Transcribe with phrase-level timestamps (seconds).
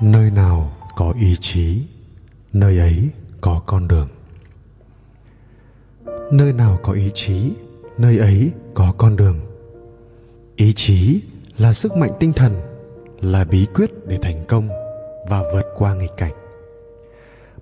[0.00, 1.82] nơi nào có ý chí,
[2.52, 3.08] nơi ấy
[3.40, 4.08] có con đường.
[6.32, 7.52] Nơi nào có ý chí,
[7.98, 9.40] nơi ấy có con đường.
[10.56, 11.22] Ý chí
[11.56, 12.54] là sức mạnh tinh thần,
[13.20, 14.68] là bí quyết để thành công
[15.28, 16.34] và vượt qua nghịch cảnh.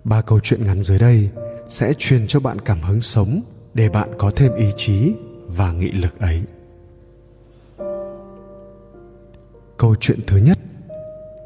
[0.04, 1.30] Ba câu chuyện ngắn dưới đây
[1.68, 3.40] sẽ truyền cho bạn cảm hứng sống
[3.74, 5.14] để bạn có thêm ý chí
[5.46, 6.42] và nghị lực ấy.
[9.76, 10.58] Câu chuyện thứ nhất,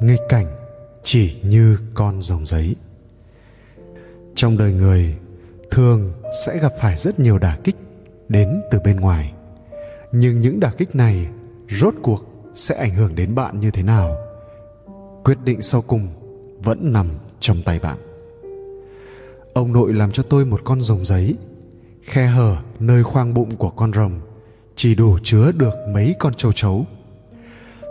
[0.00, 0.59] nghịch cảnh
[1.02, 2.76] chỉ như con rồng giấy.
[4.34, 5.14] Trong đời người,
[5.70, 6.12] thường
[6.44, 7.76] sẽ gặp phải rất nhiều đả kích
[8.28, 9.32] đến từ bên ngoài.
[10.12, 11.28] Nhưng những đả kích này
[11.70, 14.16] rốt cuộc sẽ ảnh hưởng đến bạn như thế nào?
[15.24, 16.08] Quyết định sau cùng
[16.58, 17.08] vẫn nằm
[17.40, 17.98] trong tay bạn.
[19.54, 21.36] Ông nội làm cho tôi một con rồng giấy,
[22.02, 24.20] khe hở nơi khoang bụng của con rồng
[24.76, 26.86] chỉ đủ chứa được mấy con châu chấu.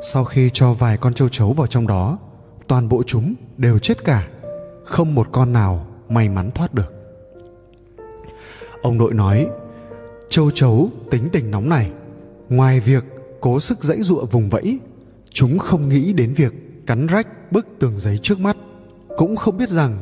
[0.04, 2.18] Sau khi cho vài con châu chấu vào trong đó
[2.70, 4.28] toàn bộ chúng đều chết cả.
[4.86, 6.94] Không một con nào may mắn thoát được.
[8.82, 9.48] Ông nội nói,
[10.30, 11.92] châu chấu tính tình nóng này,
[12.50, 13.04] ngoài việc
[13.42, 14.80] cố sức dãy dụa vùng vẫy,
[15.30, 16.54] chúng không nghĩ đến việc
[16.88, 18.58] cắn rách bức tường giấy trước mắt.
[19.18, 19.98] Cũng không biết rằng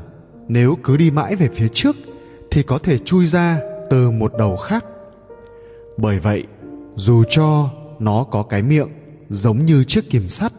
[0.47, 1.95] nếu cứ đi mãi về phía trước
[2.51, 3.59] thì có thể chui ra
[3.89, 4.85] từ một đầu khác.
[5.97, 6.43] Bởi vậy,
[6.95, 8.89] dù cho nó có cái miệng
[9.29, 10.51] giống như chiếc kìm sắt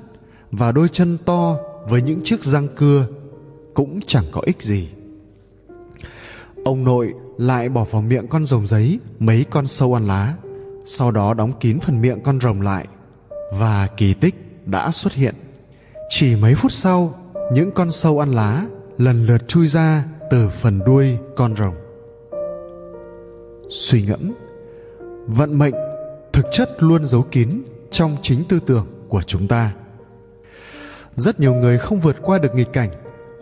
[0.51, 1.57] và đôi chân to
[1.89, 3.07] với những chiếc răng cưa
[3.75, 4.89] cũng chẳng có ích gì.
[6.65, 10.35] Ông nội lại bỏ vào miệng con rồng giấy mấy con sâu ăn lá,
[10.85, 12.87] sau đó đóng kín phần miệng con rồng lại
[13.53, 14.35] và kỳ tích
[14.67, 15.35] đã xuất hiện.
[16.11, 17.15] Chỉ mấy phút sau,
[17.53, 18.67] những con sâu ăn lá
[18.99, 21.75] lần lượt chui ra từ phần đuôi con rồng.
[23.71, 24.33] Suy ngẫm,
[25.27, 25.75] vận mệnh
[26.33, 29.73] thực chất luôn giấu kín trong chính tư tưởng của chúng ta
[31.19, 32.91] rất nhiều người không vượt qua được nghịch cảnh,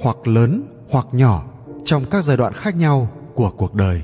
[0.00, 1.44] hoặc lớn, hoặc nhỏ,
[1.84, 4.02] trong các giai đoạn khác nhau của cuộc đời.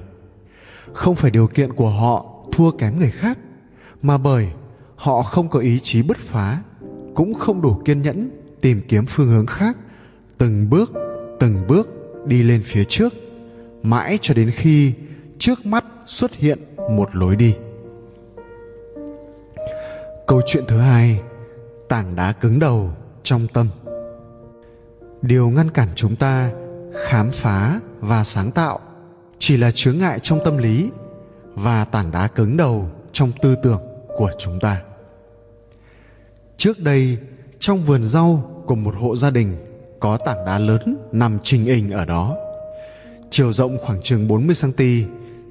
[0.92, 3.38] Không phải điều kiện của họ thua kém người khác,
[4.02, 4.48] mà bởi
[4.96, 6.62] họ không có ý chí bứt phá,
[7.14, 8.30] cũng không đủ kiên nhẫn
[8.60, 9.78] tìm kiếm phương hướng khác,
[10.38, 10.92] từng bước
[11.40, 11.88] từng bước
[12.26, 13.12] đi lên phía trước,
[13.82, 14.94] mãi cho đến khi
[15.38, 16.58] trước mắt xuất hiện
[16.90, 17.56] một lối đi.
[20.26, 21.20] Câu chuyện thứ hai,
[21.88, 22.90] tảng đá cứng đầu
[23.22, 23.68] trong tâm.
[25.22, 26.50] Điều ngăn cản chúng ta
[27.06, 28.78] khám phá và sáng tạo
[29.38, 30.90] chỉ là chướng ngại trong tâm lý
[31.54, 33.80] và tảng đá cứng đầu trong tư tưởng
[34.16, 34.82] của chúng ta.
[36.56, 37.18] Trước đây,
[37.58, 39.56] trong vườn rau của một hộ gia đình
[40.00, 42.36] có tảng đá lớn nằm trình hình ở đó.
[43.30, 44.84] Chiều rộng khoảng chừng 40 cm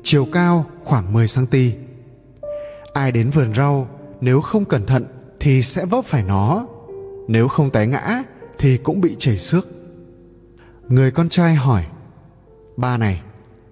[0.03, 1.57] chiều cao khoảng 10 cm
[2.93, 3.87] ai đến vườn rau,
[4.21, 5.05] nếu không cẩn thận
[5.39, 6.67] thì sẽ vấp phải nó
[7.31, 8.23] nếu không té ngã,
[8.59, 9.67] thì cũng bị chảy xước.
[10.87, 11.85] Người con trai hỏi,
[12.77, 13.21] ba này,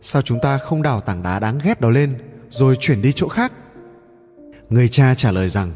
[0.01, 2.15] sao chúng ta không đào tảng đá đáng ghét đó lên,
[2.49, 3.53] rồi chuyển đi chỗ khác?
[4.69, 5.71] Người cha trả lời rằng,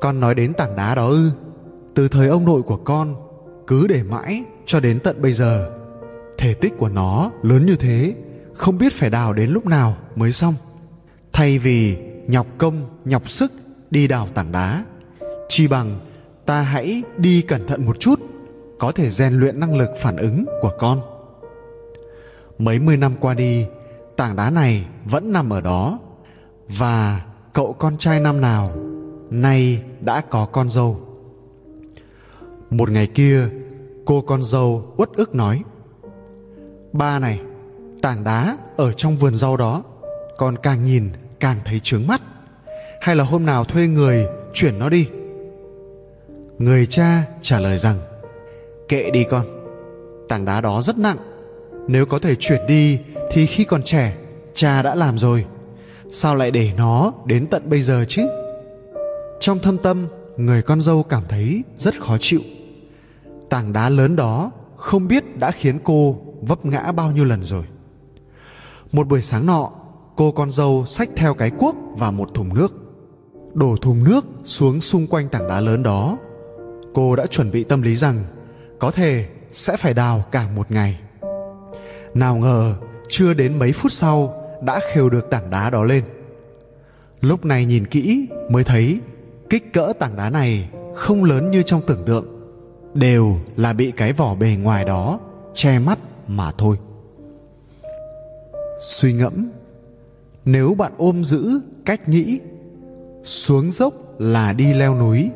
[0.00, 1.30] con nói đến tảng đá đó ư.
[1.94, 3.14] Từ thời ông nội của con,
[3.66, 5.70] cứ để mãi cho đến tận bây giờ.
[6.38, 8.14] Thể tích của nó lớn như thế,
[8.54, 10.54] không biết phải đào đến lúc nào mới xong.
[11.32, 11.96] Thay vì
[12.26, 13.52] nhọc công, nhọc sức
[13.90, 14.84] đi đào tảng đá,
[15.48, 15.98] chi bằng
[16.46, 18.20] ta hãy đi cẩn thận một chút,
[18.78, 21.00] có thể rèn luyện năng lực phản ứng của con.
[22.58, 23.66] Mấy mươi năm qua đi,
[24.16, 25.98] tảng đá này vẫn nằm ở đó.
[26.68, 28.72] Và cậu con trai năm nào,
[29.30, 31.00] nay đã có con dâu.
[32.70, 33.48] Một ngày kia,
[34.04, 35.62] cô con dâu uất ức nói,
[36.92, 37.40] ba này,
[38.02, 39.82] tảng đá ở trong vườn rau đó,
[40.38, 41.08] con càng nhìn
[41.40, 42.22] càng thấy trướng mắt.
[43.00, 45.08] Hay là hôm nào thuê người chuyển nó đi?
[46.58, 47.98] Người cha trả lời rằng,
[48.88, 49.44] kệ đi con,
[50.28, 51.16] tảng đá đó rất nặng.
[51.88, 52.98] Nếu có thể chuyển đi,
[53.30, 54.16] thì khi còn trẻ,
[54.54, 55.44] cha đã làm rồi.
[56.10, 58.22] Sao lại để nó đến tận bây giờ chứ?
[59.40, 60.06] Trong thâm tâm,
[60.36, 62.40] người con dâu cảm thấy rất khó chịu.
[63.48, 67.64] Tảng đá lớn đó không biết đã khiến cô vấp ngã bao nhiêu lần rồi.
[68.92, 69.70] Một buổi sáng nọ,
[70.16, 72.72] cô con dâu xách theo cái cuốc và một thùng nước,
[73.54, 76.18] đổ thùng nước xuống xung quanh tảng đá lớn đó
[76.96, 78.24] cô đã chuẩn bị tâm lý rằng
[78.78, 80.98] có thể sẽ phải đào cả một ngày.
[82.14, 82.74] Nào ngờ,
[83.08, 86.04] chưa đến mấy phút sau, đã khều được tảng đá đó lên.
[87.20, 89.00] Lúc này nhìn kỹ mới thấy
[89.50, 92.26] kích cỡ tảng đá này không lớn như trong tưởng tượng,
[92.94, 95.20] đều là bị cái vỏ bề ngoài đó
[95.54, 95.98] che mắt
[96.28, 96.76] mà thôi.
[98.80, 99.48] Suy ngẫm,
[100.44, 102.40] nếu bạn ôm giữ cách nghĩ,
[103.24, 105.30] xuống dốc là đi leo núi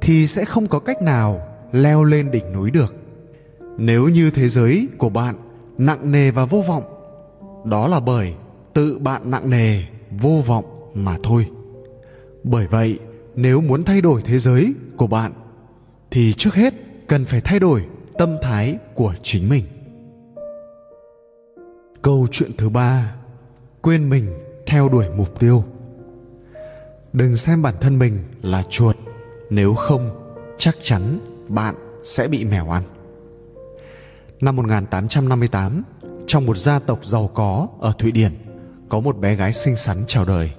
[0.00, 1.40] thì sẽ không có cách nào
[1.72, 2.96] leo lên đỉnh núi được.
[3.78, 5.34] Nếu như thế giới của bạn
[5.78, 6.82] nặng nề và vô vọng,
[7.64, 8.34] đó là bởi
[8.74, 11.46] tự bạn nặng nề, vô vọng mà thôi.
[12.44, 12.98] Bởi vậy,
[13.34, 15.32] nếu muốn thay đổi thế giới của bạn,
[16.10, 16.74] thì trước hết
[17.06, 17.84] cần phải thay đổi
[18.18, 19.64] tâm thái của chính mình.
[22.02, 23.14] Câu chuyện thứ ba,
[23.82, 24.26] quên mình
[24.66, 25.64] theo đuổi mục tiêu.
[27.12, 28.96] Đừng xem bản thân mình là chuột
[29.50, 30.10] nếu không,
[30.58, 31.18] chắc chắn
[31.48, 32.82] bạn sẽ bị mèo ăn.
[34.40, 35.82] Năm 1858
[36.26, 38.32] trong một gia tộc giàu có ở Thụy Điển,
[38.88, 40.50] có một bé gái xinh xắn chào đời.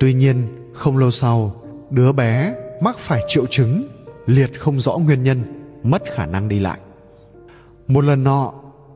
[0.00, 0.42] Tuy nhiên,
[0.74, 1.54] không lâu sau,
[1.90, 3.88] đứa bé mắc phải triệu chứng,
[4.26, 5.42] liệt không rõ nguyên nhân,
[5.82, 6.78] mất khả năng đi lại.
[7.88, 8.52] Một lần nọ,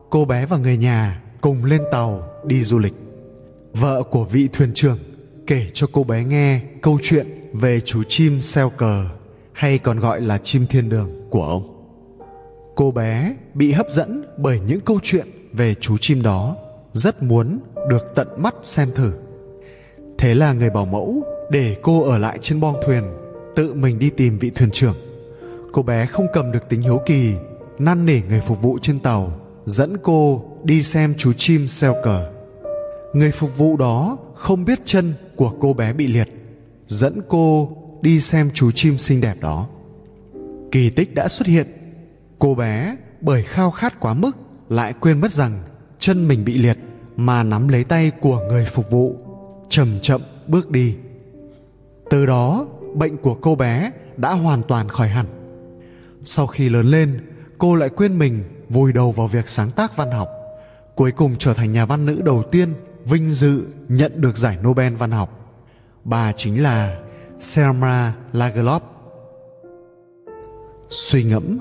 [0.09, 2.93] cô bé và người nhà cùng lên tàu đi du lịch.
[3.73, 4.97] Vợ của vị thuyền trưởng
[5.47, 9.05] kể cho cô bé nghe câu chuyện về chú chim xeo cờ,
[9.53, 11.71] hay còn gọi là chim thiên đường, của ông.
[12.75, 16.55] Cô bé bị hấp dẫn bởi những câu chuyện về chú chim đó,
[16.93, 17.59] rất muốn
[17.89, 19.11] được tận mắt xem thử.
[20.17, 23.03] Thế là người bảo mẫu để cô ở lại trên boong thuyền,
[23.55, 24.95] tự mình đi tìm vị thuyền trưởng.
[25.71, 27.35] Cô bé không cầm được tính hiếu kỳ,
[27.79, 32.31] năn nỉ người phục vụ trên tàu, dẫn cô đi xem chú chim xeo cờ.
[33.13, 36.34] Người phục vụ đó không biết chân của cô bé bị liệt
[36.87, 39.67] dẫn cô đi xem chú chim xinh đẹp đó.
[40.71, 41.67] Kỳ tích đã xuất hiện.
[42.39, 44.37] Cô bé bởi khao khát quá mức
[44.69, 45.59] lại quên mất rằng
[45.99, 46.77] chân mình bị liệt
[47.15, 49.15] mà nắm lấy tay của người phục vụ,
[49.69, 50.95] chậm chậm bước đi.
[52.09, 55.25] Từ đó, bệnh của cô bé đã hoàn toàn khỏi hẳn.
[56.25, 57.19] Sau khi lớn lên,
[57.57, 60.29] cô lại quên mình vùi đầu vào việc sáng tác văn học,
[60.95, 62.73] cuối cùng trở thành nhà văn nữ đầu tiên
[63.05, 65.34] vinh dự nhận được giải nobel văn học
[66.05, 66.99] bà chính là
[67.39, 68.79] selma lagerlof.
[70.89, 71.57] Suy ngẫm,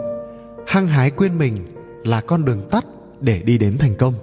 [0.67, 1.67] hăng hái quên mình
[2.05, 2.85] là con đường tắt
[3.21, 4.15] để đi đến thành công.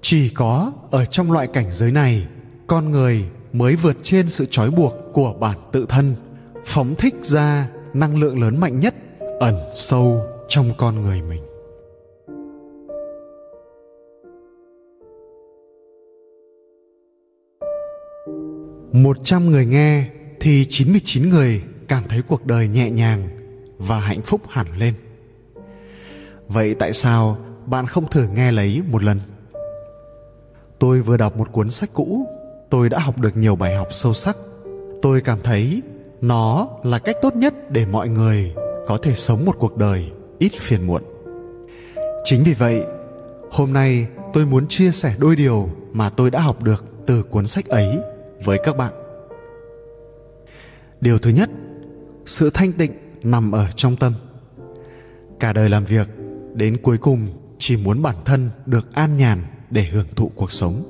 [0.00, 2.26] Chỉ có ở trong loại cảnh giới này,
[2.66, 6.14] con người mới vượt trên sự trói buộc của bản tự thân,
[6.64, 8.94] phóng thích ra năng lượng lớn mạnh nhất
[9.40, 11.49] ẩn sâu trong con người mình.
[18.92, 20.04] Một trăm người nghe
[20.40, 23.28] thì 99 người cảm thấy cuộc đời nhẹ nhàng
[23.78, 24.94] và hạnh phúc hẳn lên.
[26.48, 29.20] Vậy tại sao bạn không thử nghe lấy một lần?
[30.78, 32.26] Tôi vừa đọc một cuốn sách cũ,
[32.70, 34.36] tôi đã học được nhiều bài học sâu sắc.
[35.02, 35.82] Tôi cảm thấy
[36.20, 38.54] nó là cách tốt nhất để mọi người
[38.86, 41.02] có thể sống một cuộc đời ít phiền muộn.
[42.24, 42.82] Chính vì vậy,
[43.50, 47.46] hôm nay tôi muốn chia sẻ đôi điều mà tôi đã học được từ cuốn
[47.46, 47.98] sách ấy
[48.44, 48.92] với các bạn.
[51.00, 51.50] Điều thứ nhất,
[52.26, 52.92] sự thanh tịnh
[53.22, 54.12] nằm ở trong tâm.
[55.40, 56.08] Cả đời làm việc,
[56.54, 57.28] đến cuối cùng
[57.58, 60.82] chỉ muốn bản thân được an nhàn để hưởng thụ cuộc sống.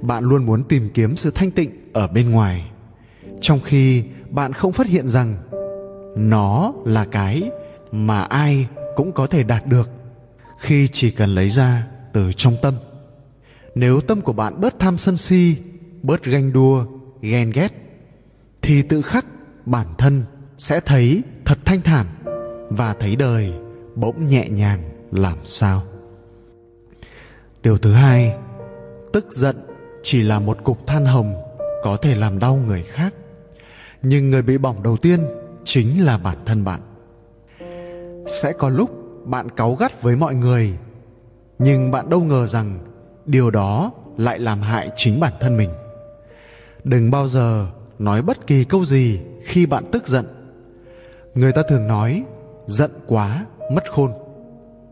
[0.00, 2.70] Bạn luôn muốn tìm kiếm sự thanh tịnh ở bên ngoài,
[3.40, 5.36] trong khi bạn không phát hiện rằng
[6.16, 7.50] nó là cái
[7.92, 8.66] mà ai
[8.96, 9.90] cũng có thể đạt được
[10.58, 12.74] khi chỉ cần lấy ra từ trong tâm.
[13.74, 15.56] Nếu tâm của bạn bớt tham sân si
[16.02, 16.84] bớt ganh đua,
[17.20, 17.72] ghen ghét,
[18.62, 19.26] thì tự khắc
[19.66, 20.22] bản thân
[20.58, 22.06] sẽ thấy thật thanh thản
[22.70, 23.52] và thấy đời
[23.94, 24.80] bỗng nhẹ nhàng
[25.12, 25.82] làm sao.
[27.62, 28.36] Điều thứ hai,
[29.12, 29.56] tức giận
[30.02, 31.34] chỉ là một cục than hồng
[31.82, 33.14] có thể làm đau người khác,
[34.02, 35.20] nhưng người bị bỏng đầu tiên
[35.64, 36.80] chính là bản thân bạn.
[38.26, 38.90] Sẽ có lúc
[39.24, 40.78] bạn cáu gắt với mọi người,
[41.58, 42.78] nhưng bạn đâu ngờ rằng
[43.26, 45.70] điều đó lại làm hại chính bản thân mình
[46.88, 47.66] đừng bao giờ
[47.98, 50.24] nói bất kỳ câu gì khi bạn tức giận.
[51.34, 52.24] Người ta thường nói,
[52.66, 54.12] giận quá, mất khôn.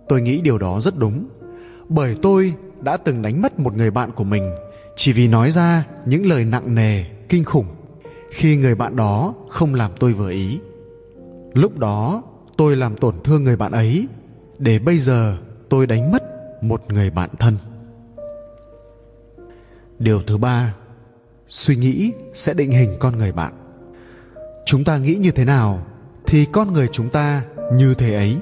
[0.08, 1.28] Tôi nghĩ điều đó rất đúng,
[1.88, 4.54] bởi tôi đã từng đánh mất một người bạn của mình
[4.96, 7.66] chỉ vì nói ra những lời nặng nề, kinh khủng,
[8.30, 10.60] khi người bạn đó không làm tôi vừa ý.
[11.54, 12.22] Lúc đó,
[12.56, 14.08] tôi làm tổn thương người bạn ấy
[14.58, 15.36] để bây giờ
[15.68, 16.22] tôi đánh mất
[16.62, 17.56] một người bạn thân.
[19.98, 20.74] Điều thứ ba
[21.48, 23.52] suy nghĩ sẽ định hình con người bạn.
[24.66, 25.86] Chúng ta nghĩ như thế nào
[26.26, 28.36] thì con người chúng ta như thế ấy.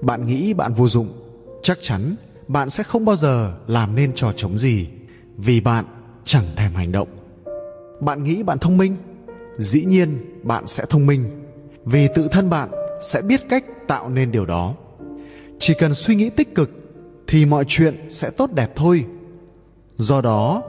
[0.00, 1.08] Bạn nghĩ bạn vô dụng,
[1.62, 2.16] chắc chắn
[2.48, 4.88] bạn sẽ không bao giờ làm nên trò trống gì
[5.36, 5.84] vì bạn
[6.24, 7.08] chẳng thèm hành động.
[8.00, 8.96] Bạn nghĩ bạn thông minh,
[9.58, 11.24] dĩ nhiên bạn sẽ thông minh
[11.84, 12.68] vì tự thân bạn
[13.02, 14.74] sẽ biết cách tạo nên điều đó.
[15.58, 16.70] Chỉ cần suy nghĩ tích cực
[17.26, 19.04] thì mọi chuyện sẽ tốt đẹp thôi.
[19.98, 20.62] Do đó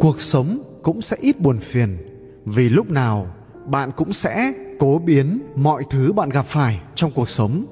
[0.00, 1.96] cuộc sống cũng sẽ ít buồn phiền,
[2.44, 3.26] vì lúc nào
[3.66, 7.64] bạn cũng sẽ cố biến mọi thứ bạn gặp phải trong cuộc sống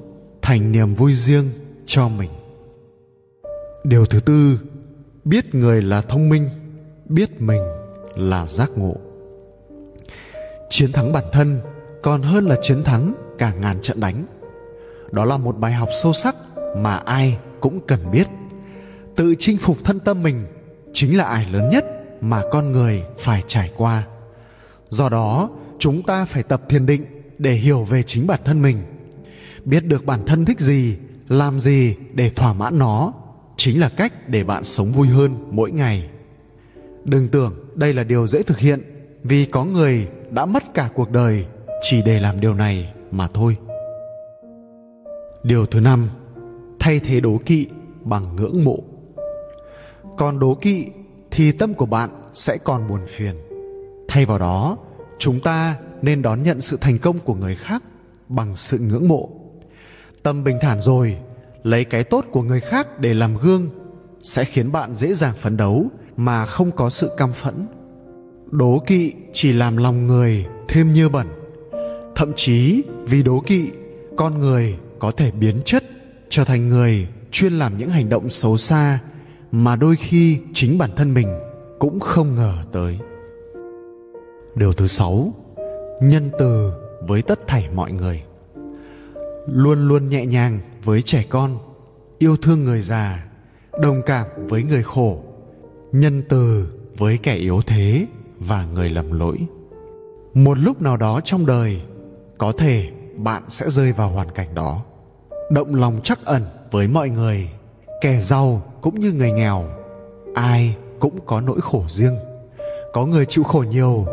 [0.43, 1.51] thành niềm vui riêng
[1.87, 2.31] cho mình.
[3.85, 4.61] Điều thứ tư,
[5.25, 6.49] biết người là thông minh,
[7.09, 7.63] biết mình
[8.17, 8.97] là giác ngộ.
[10.71, 11.61] Chiến thắng bản thân
[12.03, 14.25] còn hơn là chiến thắng cả ngàn trận đánh.
[15.11, 16.37] Đó là một bài học sâu sắc
[16.77, 18.27] mà ai cũng cần biết.
[19.17, 20.47] Tự chinh phục thân tâm mình
[20.93, 21.85] chính là ải lớn nhất
[22.23, 24.07] mà con người phải trải qua.
[24.89, 27.05] Do đó, chúng ta phải tập thiền định
[27.39, 28.77] để hiểu về chính bản thân mình.
[29.65, 30.97] Biết được bản thân thích gì,
[31.29, 33.13] làm gì để thỏa mãn nó,
[33.57, 36.09] chính là cách để bạn sống vui hơn mỗi ngày.
[37.05, 38.81] Đừng tưởng đây là điều dễ thực hiện,
[39.23, 41.47] vì có người đã mất cả cuộc đời
[41.83, 43.57] chỉ để làm điều này mà thôi.
[45.43, 46.09] Điều thứ năm,
[46.81, 47.67] thay thế đố kỵ
[48.01, 48.79] bằng ngưỡng mộ.
[50.17, 50.87] Còn đố kỵ
[51.35, 53.35] thì tâm của bạn sẽ còn buồn phiền.
[54.09, 54.77] Thay vào đó,
[55.19, 57.83] chúng ta nên đón nhận sự thành công của người khác
[58.29, 59.29] bằng sự ngưỡng mộ.
[60.23, 61.17] Tâm bình thản rồi,
[61.63, 63.69] lấy cái tốt của người khác để làm gương
[64.23, 65.87] sẽ khiến bạn dễ dàng phấn đấu
[66.17, 67.67] mà không có sự căm phẫn.
[68.51, 71.27] Đố kỵ chỉ làm lòng người thêm nhơ bẩn.
[72.15, 73.71] Thậm chí vì đố kỵ,
[74.17, 75.85] con người có thể biến chất,
[76.29, 78.99] trở thành người chuyên làm những hành động xấu xa
[79.53, 81.29] mà đôi khi chính bản thân mình
[81.79, 82.99] cũng không ngờ tới.
[84.55, 85.33] Điều thứ sáu,
[86.01, 88.23] nhân từ với tất thảy mọi người.
[89.47, 91.59] Luôn luôn nhẹ nhàng với trẻ con,
[92.19, 93.27] yêu thương người già,
[93.81, 95.23] đồng cảm với người khổ,
[95.93, 96.69] nhân từ
[96.99, 98.07] với kẻ yếu thế
[98.39, 99.39] và người lầm lỗi.
[100.35, 101.81] Một lúc nào đó trong đời,
[102.39, 104.83] có thể bạn sẽ rơi vào hoàn cảnh đó.
[105.51, 107.49] Động lòng chắc ẩn với mọi người,
[108.01, 109.65] kẻ giàu cũng như người nghèo,
[110.35, 112.17] ai cũng có nỗi khổ riêng.
[112.93, 114.07] Có người chịu khổ nhiều,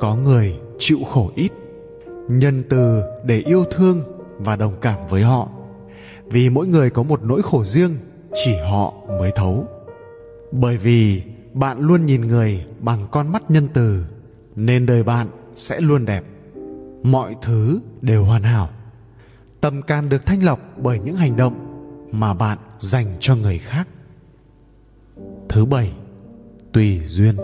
[0.00, 1.52] có người chịu khổ ít.
[2.28, 4.02] Nhân từ để yêu thương
[4.38, 5.48] và đồng cảm với họ.
[6.26, 7.96] Vì mỗi người có một nỗi khổ riêng,
[8.34, 9.66] chỉ họ mới thấu.
[10.52, 14.04] Bởi vì bạn luôn nhìn người bằng con mắt nhân từ,
[14.56, 15.26] nên đời bạn
[15.56, 16.24] sẽ luôn đẹp.
[17.02, 18.68] Mọi thứ đều hoàn hảo.
[19.60, 21.54] Tâm can được thanh lọc bởi những hành động
[22.12, 23.88] mà bạn dành cho người khác
[25.52, 25.92] thứ bảy,
[26.72, 27.36] tùy duyên.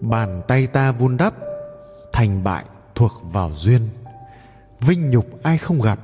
[0.00, 1.34] Bàn tay ta vun đắp,
[2.12, 3.80] thành bại thuộc vào duyên.
[4.80, 5.98] Vinh nhục ai không gặp,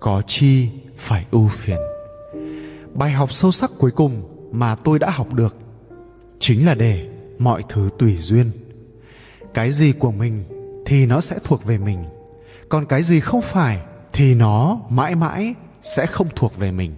[0.00, 1.78] có chi phải ưu phiền.
[2.94, 4.22] Bài học sâu sắc cuối cùng
[4.52, 5.56] mà tôi đã học được
[6.38, 7.08] chính là để
[7.38, 8.50] mọi thứ tùy duyên.
[9.54, 10.44] Cái gì của mình
[10.86, 12.04] thì nó sẽ thuộc về mình,
[12.68, 13.78] còn cái gì không phải
[14.12, 16.94] thì nó mãi mãi sẽ không thuộc về mình.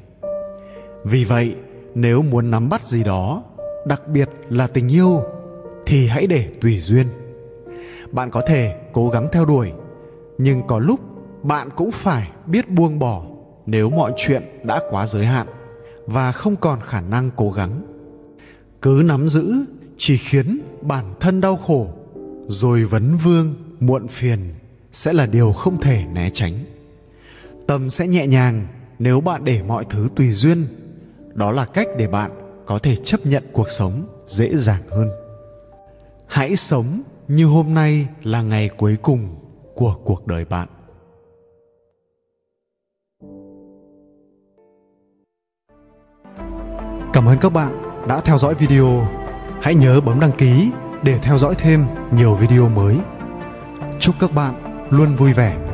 [1.04, 1.54] Vì vậy
[1.94, 3.42] nếu muốn nắm bắt gì đó,
[3.86, 5.22] đặc biệt là tình yêu,
[5.86, 7.06] thì hãy để tùy duyên.
[8.10, 9.72] Bạn có thể cố gắng theo đuổi,
[10.38, 11.00] nhưng có lúc
[11.42, 13.22] bạn cũng phải biết buông bỏ
[13.66, 15.46] nếu mọi chuyện đã quá giới hạn
[16.06, 17.82] và không còn khả năng cố gắng.
[18.82, 19.52] Cứ nắm giữ
[19.96, 21.88] chỉ khiến bản thân đau khổ,
[22.48, 24.38] rồi vấn vương muộn phiền
[24.92, 26.54] sẽ là điều không thể né tránh.
[27.66, 28.66] Tâm sẽ nhẹ nhàng
[28.98, 30.66] nếu bạn để mọi thứ tùy duyên
[31.38, 32.30] đó là cách để bạn
[32.66, 33.92] có thể chấp nhận cuộc sống
[34.26, 35.10] dễ dàng hơn.
[36.26, 39.28] Hãy sống như hôm nay là ngày cuối cùng
[39.74, 40.68] của cuộc đời bạn.
[47.12, 49.08] Cảm ơn các bạn đã theo dõi video.
[49.62, 50.70] Hãy nhớ bấm đăng ký
[51.02, 52.96] để theo dõi thêm nhiều video mới.
[54.00, 54.54] Chúc các bạn
[54.90, 55.67] luôn vui vẻ.